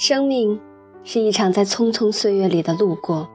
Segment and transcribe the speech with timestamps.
[0.00, 0.58] 生命
[1.04, 3.28] 是一场在匆匆岁月里的路过。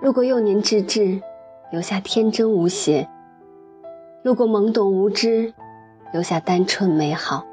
[0.00, 1.20] 路过幼年稚稚，
[1.72, 3.08] 留下天真无邪；
[4.22, 5.52] 路过懵懂无知，
[6.12, 7.44] 留下单纯美好；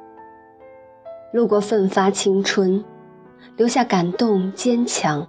[1.33, 2.86] 路过奋发青春，
[3.57, 5.25] 留下感动坚强；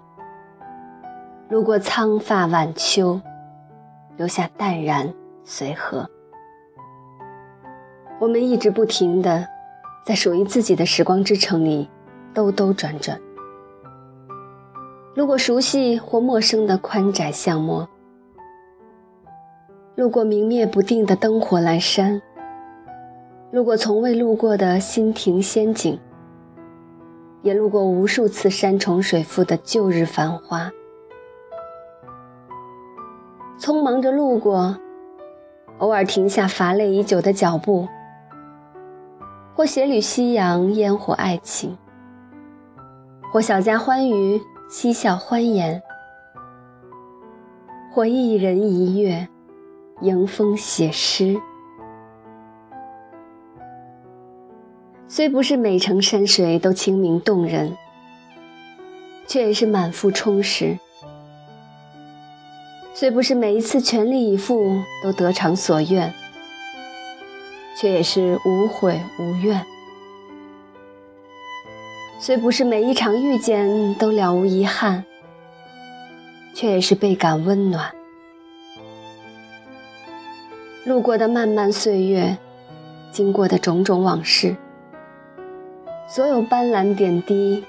[1.49, 3.19] 路过苍发晚秋，
[4.19, 5.11] 留下淡然
[5.45, 6.07] 随和。
[8.21, 9.47] 我们一直不停的
[10.05, 11.89] 在属于自己的时光之城里。
[12.33, 13.21] 兜兜转转，
[15.15, 17.89] 路过熟悉或陌生的宽窄巷陌，
[19.97, 22.23] 路过明灭不定的灯火阑珊，
[23.51, 25.99] 路过从未路过的新亭仙景，
[27.43, 30.71] 也路过无数次山重水复的旧日繁华。
[33.59, 34.79] 匆忙着路过，
[35.79, 37.89] 偶尔停下乏累已久的脚步，
[39.57, 41.77] 或斜缕夕阳，烟火爱情。
[43.33, 45.81] 或小家欢娱，嬉笑欢颜；
[47.93, 49.29] 或一人一月，
[50.01, 51.41] 迎风写诗。
[55.07, 57.77] 虽不是每程山水都清明动人，
[59.29, 60.77] 却也是满腹充实；
[62.93, 66.13] 虽不是每一次全力以赴都得偿所愿，
[67.77, 69.65] 却也是无悔无怨。
[72.23, 75.07] 虽不是每一场遇见都了无遗憾，
[76.53, 77.95] 却也是倍感温暖。
[80.85, 82.37] 路过的漫漫岁月，
[83.11, 84.55] 经过的种种往事，
[86.07, 87.65] 所有斑斓点滴，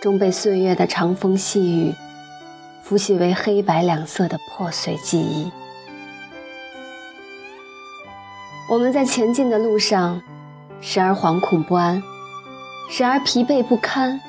[0.00, 1.92] 终被岁月的长风细雨，
[2.84, 5.50] 拂洗为黑白两色的破碎记忆。
[8.68, 10.22] 我们在前进的路上，
[10.80, 12.00] 时而惶恐不安。
[12.92, 14.20] 时而疲惫不堪，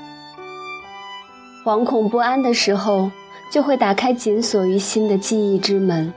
[1.66, 3.10] 惶恐不安的时候，
[3.52, 6.14] 就会打开紧锁于心的记忆之门，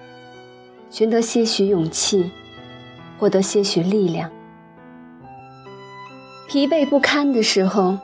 [0.91, 2.31] 寻得些许勇气，
[3.19, 4.31] 获得些许力量。
[6.47, 7.97] 疲惫不堪的时候，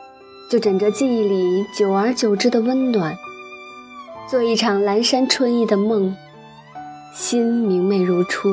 [0.51, 3.15] 就枕着记忆里久而久之的温暖，
[4.27, 6.17] 做一场阑珊春意的梦，
[7.13, 8.49] 心明媚如初，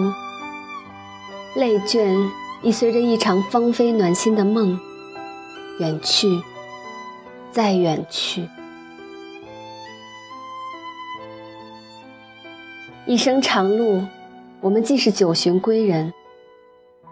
[1.55, 2.13] 泪倦
[2.61, 4.77] 亦随着一场芳菲暖心的梦。
[5.79, 6.41] 远去，
[7.51, 8.47] 再远去。
[13.05, 14.01] 一生长路，
[14.59, 16.11] 我们既是九旬归人，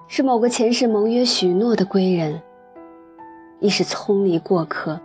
[0.07, 2.41] 是某个前世盟约许诺的归人，
[3.59, 4.99] 亦是匆离过客，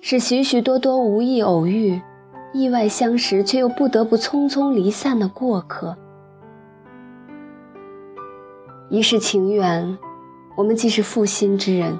[0.00, 2.00] 是许许多多无意偶遇、
[2.52, 5.96] 意外相识却又不得不匆匆离散的过客。
[8.90, 9.98] 一世情缘，
[10.54, 11.98] 我们既是负心之人。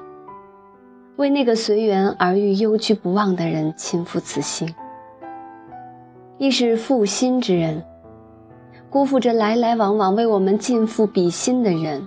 [1.17, 4.75] 为那个随缘而遇、忧居不忘的人倾覆此心，
[6.37, 7.81] 亦是负心之人，
[8.89, 12.05] 辜负着来来往往为我们尽付比心的人。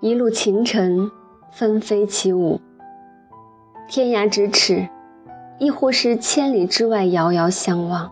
[0.00, 1.10] 一路情尘
[1.50, 2.58] 纷飞起舞，
[3.86, 4.88] 天涯咫尺，
[5.58, 8.10] 亦或是千里之外遥遥相望。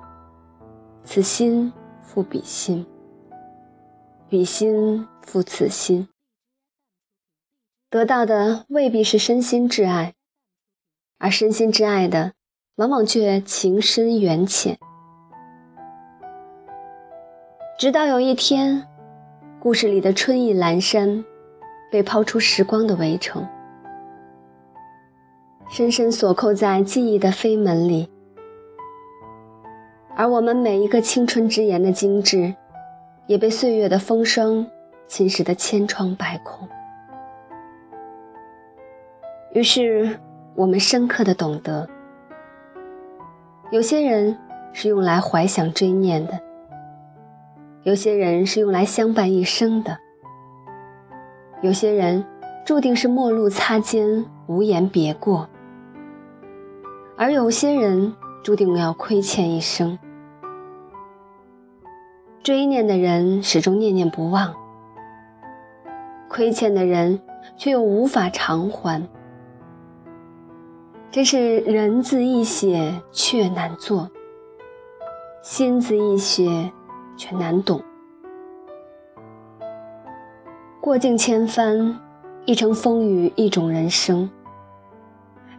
[1.02, 2.84] 此心付彼心，
[4.28, 6.06] 彼心付此心。
[7.90, 10.14] 得到的未必是身心挚爱，
[11.18, 12.34] 而身心挚爱的，
[12.76, 14.78] 往往却情深缘浅。
[17.76, 18.86] 直到有一天，
[19.58, 21.24] 故事里的春意阑珊，
[21.90, 23.44] 被抛出时光的围城，
[25.68, 28.08] 深深锁扣在记忆的飞门里，
[30.14, 32.54] 而我们每一个青春之言的精致，
[33.26, 34.64] 也被岁月的风霜
[35.08, 36.68] 侵蚀得千疮百孔。
[39.52, 40.20] 于是，
[40.54, 41.88] 我们深刻的懂得，
[43.72, 44.38] 有些人
[44.72, 46.38] 是用来怀想追念的，
[47.82, 49.98] 有些人是用来相伴一生的，
[51.62, 52.24] 有些人
[52.64, 55.48] 注定是陌路擦肩，无言别过，
[57.16, 58.14] 而有些人
[58.44, 59.98] 注定要亏欠一生。
[62.44, 64.54] 追念的人始终念念不忘，
[66.28, 67.20] 亏欠的人
[67.56, 69.08] 却又无法偿还。
[71.12, 74.08] 真是人字易写却难做，
[75.42, 76.70] 心字易写
[77.16, 77.82] 却难懂。
[80.80, 81.98] 过尽千帆，
[82.44, 84.30] 一程风雨，一种人生。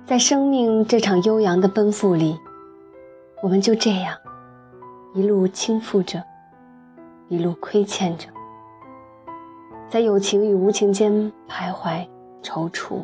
[0.06, 2.39] 在生命这场悠扬的奔赴里，
[3.44, 4.15] 我们就这样
[5.13, 6.24] 一路倾覆着，
[7.27, 8.30] 一路亏欠着，
[9.89, 11.12] 在有情与无情间
[11.50, 12.07] 徘徊
[12.42, 13.04] 踌躇。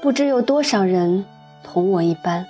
[0.00, 1.24] 不知有多少人
[1.64, 2.46] 同我一般，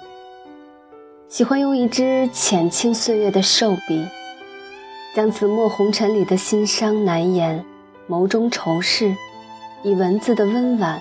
[1.29, 4.07] 喜欢用一支浅清岁月的瘦笔，
[5.15, 7.65] 将紫陌红尘里的心伤难言、
[8.07, 9.15] 眸中愁事，
[9.83, 11.01] 以文字的温婉，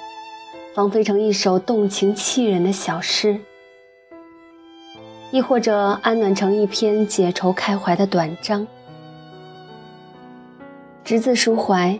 [0.73, 3.38] 放飞成一首动情气人的小诗，
[5.31, 8.65] 亦或者安暖成一篇解愁开怀的短章。
[11.03, 11.99] 执子抒怀，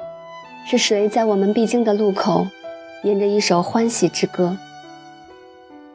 [0.66, 2.48] 是谁在我们必经的路口？
[3.04, 4.58] 吟着一首欢喜之歌，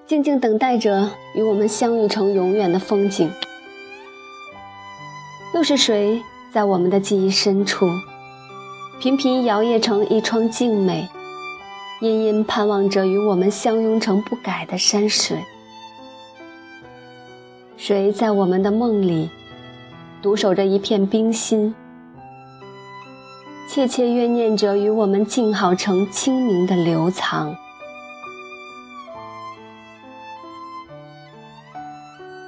[0.07, 3.31] 静静等待着与我们相遇成永远的风景。
[5.55, 6.23] 又是谁
[6.53, 7.87] 在我们的记忆深处，
[9.01, 11.09] 频频摇曳成一窗静美，
[12.01, 15.39] 殷殷盼望着与我们相拥成不改的山水？
[17.77, 19.29] 谁在我们的梦里，
[20.23, 21.75] 独守着一片冰心？
[23.75, 27.57] 切切怨念着与我们静好成清明的流藏，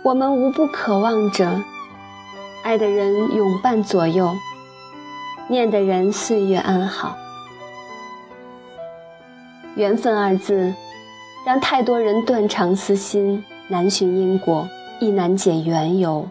[0.04, 1.62] 我们无不渴望着
[2.62, 4.34] 爱的人永伴左右，
[5.48, 7.16] 念的人岁月安好。
[9.76, 10.74] 缘分二字，
[11.46, 14.68] 让太多人断肠思心，难寻因果，
[15.00, 16.28] 亦难解缘由。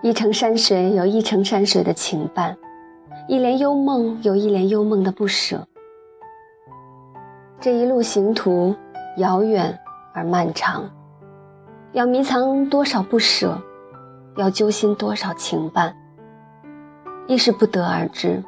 [0.00, 2.56] 一程山水有一程山水的情伴，
[3.26, 5.66] 一帘幽梦有一帘幽梦的不舍。
[7.58, 8.72] 这一路行途
[9.16, 9.76] 遥远
[10.14, 10.88] 而漫长，
[11.90, 13.60] 要迷藏多少不舍，
[14.36, 15.92] 要揪心多少情伴，
[17.26, 18.40] 亦是不得而知。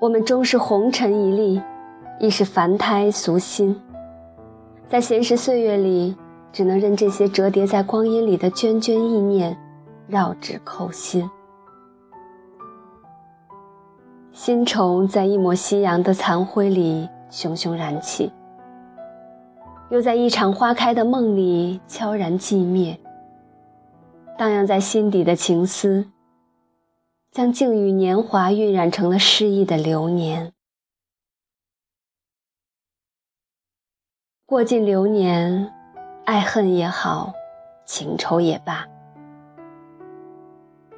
[0.00, 1.60] 我们终是红尘一粒，
[2.20, 3.76] 亦是凡胎俗心，
[4.88, 6.16] 在闲时岁月里。
[6.52, 9.56] 只能任这些折叠在光阴里的涓涓意念
[10.08, 11.30] 绕指扣心，
[14.32, 18.32] 新愁在一抹夕阳的残灰里熊熊燃起，
[19.90, 22.98] 又在一场花开的梦里悄然寂灭。
[24.36, 26.10] 荡漾在心底的情思，
[27.30, 30.52] 将静与年华晕染成了诗意的流年。
[34.46, 35.79] 过尽流年。
[36.30, 37.32] 爱恨也好，
[37.84, 38.86] 情仇也罢，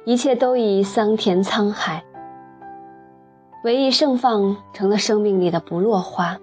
[0.05, 2.03] 一切都已桑田沧海，
[3.63, 6.37] 唯一盛放成了生命里的不落花。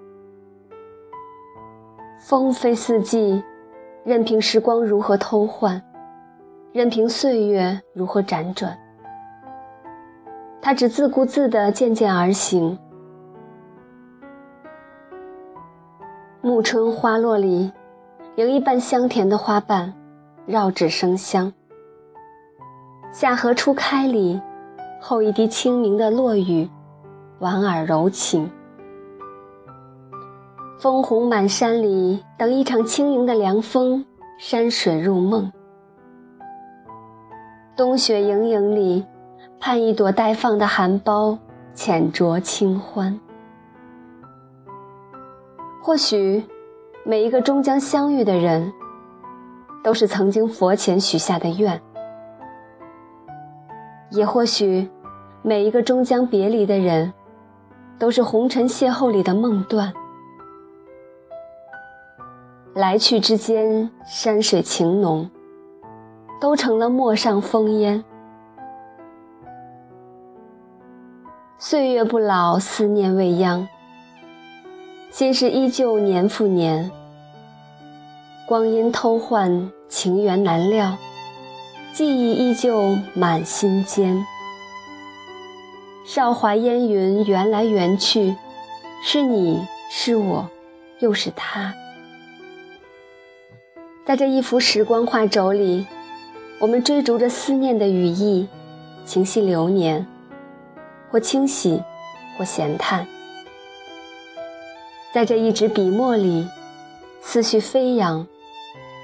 [2.18, 3.40] 风飞四季，
[4.02, 5.80] 任凭时光如何偷换，
[6.72, 8.76] 任凭岁月如何辗转，
[10.60, 12.76] 它只自顾自地渐渐而行。
[16.42, 17.70] 暮春花落里。
[18.36, 19.92] 迎一半香甜的花瓣，
[20.46, 21.52] 绕指生香。
[23.10, 24.40] 夏荷初开里，
[25.00, 26.70] 后一滴清明的落雨，
[27.40, 28.48] 莞尔柔情。
[30.78, 34.06] 枫红满山里，等一场轻盈的凉风，
[34.38, 35.50] 山水入梦。
[37.76, 39.04] 冬雪盈盈里，
[39.58, 41.36] 盼一朵待放的含苞，
[41.74, 43.18] 浅酌清欢。
[45.82, 46.44] 或许。
[47.04, 48.72] 每一个终将相遇的人，
[49.82, 51.78] 都是曾经佛前许下的愿；
[54.10, 54.88] 也或许，
[55.42, 57.12] 每一个终将别离的人，
[57.98, 59.92] 都是红尘邂逅里的梦断。
[62.74, 65.28] 来去之间，山水情浓，
[66.40, 68.04] 都成了陌上风烟。
[71.58, 73.66] 岁月不老，思念未央。
[75.10, 76.88] 心事依旧年复年，
[78.46, 80.96] 光阴偷换，情缘难料，
[81.92, 84.24] 记忆依旧满心间。
[86.06, 88.36] 少华烟云缘来缘去，
[89.04, 90.48] 是你是我，
[91.00, 91.74] 又是他。
[94.06, 95.86] 在这一幅时光画轴里，
[96.60, 98.46] 我们追逐着思念的羽翼，
[99.04, 100.06] 情系流年，
[101.10, 101.82] 或清喜，
[102.38, 103.04] 或闲叹。
[105.12, 106.46] 在这一纸笔墨里，
[107.20, 108.24] 思绪飞扬，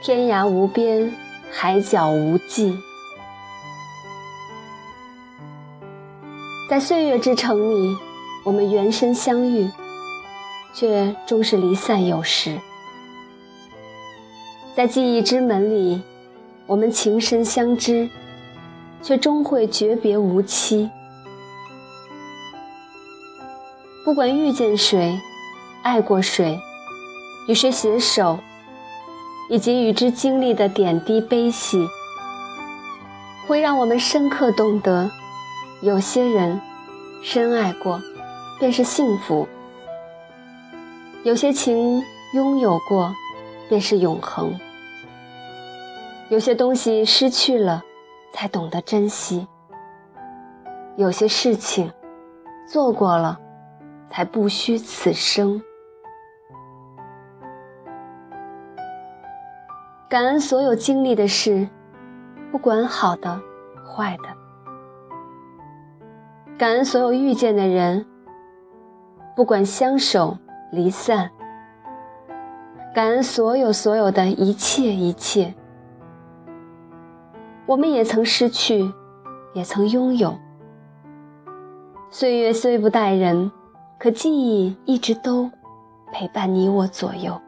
[0.05, 1.13] 天涯无边，
[1.51, 2.79] 海角无际。
[6.71, 7.97] 在岁月之城里，
[8.45, 9.69] 我们缘深相遇，
[10.73, 12.57] 却终是离散有时。
[14.77, 16.01] 在记忆之门里，
[16.69, 18.09] 我们情深相知，
[19.03, 20.89] 却终会诀别无期。
[24.05, 25.19] 不管遇见谁。
[25.87, 26.61] 爱过谁，
[27.47, 28.40] 与谁携手，
[29.49, 31.87] 以及与之经历的点滴悲喜，
[33.47, 35.09] 会让我们深刻懂得，
[35.83, 36.61] 有些人
[37.23, 38.02] 深爱过，
[38.59, 39.47] 便是幸福；
[41.23, 42.02] 有些情
[42.35, 43.14] 拥有过，
[43.69, 44.50] 便是永恒；
[46.31, 47.85] 有些东西失去了，
[48.33, 49.47] 才懂得珍惜；
[50.97, 51.93] 有些事情
[52.69, 53.38] 做过了，
[54.11, 55.62] 才不虚此生。
[60.09, 61.69] 感恩所有经历的事，
[62.53, 63.41] 不管好的
[63.85, 64.29] 坏的；
[66.57, 68.07] 感恩所有遇见的人，
[69.35, 70.37] 不管相守。
[70.73, 71.31] 离散，
[72.93, 75.55] 感恩所有所有的一切一切。
[77.67, 78.93] 我们也曾失去，
[79.55, 80.37] 也曾拥有。
[82.11, 83.51] 岁月虽不待人，
[83.97, 85.49] 可记忆一直都
[86.13, 87.41] 陪伴你我左右。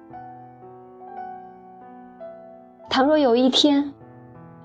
[2.90, 3.92] 倘若有一天，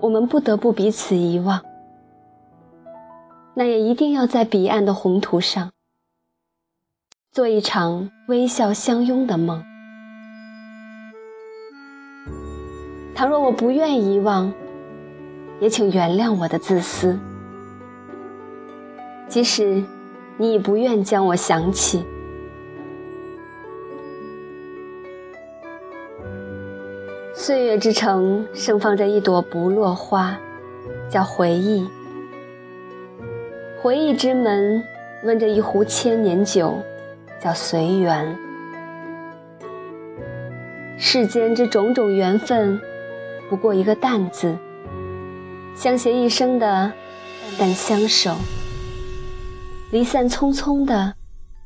[0.00, 1.62] 我们不得不彼此遗忘，
[3.54, 5.70] 那也一定要在彼岸的宏图上。
[7.30, 9.62] 做一场微笑相拥的梦。
[13.14, 14.52] 倘若我不愿遗忘，
[15.60, 17.18] 也请原谅我的自私。
[19.28, 19.84] 即使
[20.38, 22.04] 你已不愿将我想起，
[27.46, 30.34] 岁月之城盛放着一朵不落花，
[31.10, 31.86] 叫回忆。
[33.82, 34.82] 回忆之门
[35.24, 36.74] 温着一壶千年酒。
[37.38, 38.34] 叫随缘，
[40.96, 42.80] 世间之种种缘分，
[43.50, 44.56] 不过一个淡字，
[45.76, 46.94] 相携一生的淡
[47.58, 48.34] 淡相守，
[49.92, 51.12] 离散匆匆的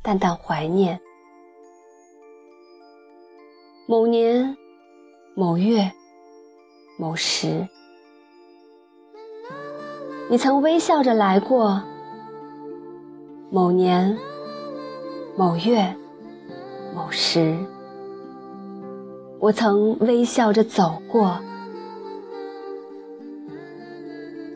[0.03, 0.99] 淡淡怀念。
[3.87, 4.57] 某年
[5.39, 5.93] 某月
[6.97, 7.69] 某时，
[10.29, 11.81] 你曾微笑着来过。
[13.49, 14.19] 某年。
[15.37, 15.95] 某月
[16.93, 17.57] 某时，
[19.39, 21.39] 我曾微笑着走过。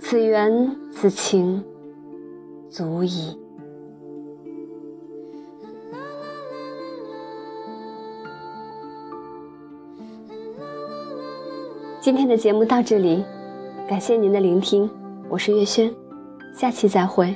[0.01, 1.65] 此缘此情，
[2.69, 3.42] 足矣。
[12.03, 13.25] 今天的节目到这里，
[13.89, 14.91] 感谢您的聆听，
[15.29, 15.89] 我是月轩，
[16.53, 17.33] 下期再会。